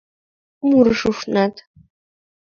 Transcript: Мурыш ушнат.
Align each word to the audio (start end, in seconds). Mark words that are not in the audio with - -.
Мурыш 0.67 1.01
ушнат. 1.09 1.55